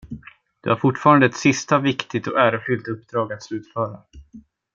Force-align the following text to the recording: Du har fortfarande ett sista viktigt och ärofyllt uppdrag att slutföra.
Du 0.61 0.69
har 0.69 0.77
fortfarande 0.77 1.25
ett 1.25 1.35
sista 1.35 1.79
viktigt 1.79 2.27
och 2.27 2.39
ärofyllt 2.39 2.87
uppdrag 2.87 3.33
att 3.33 3.43
slutföra. 3.43 3.99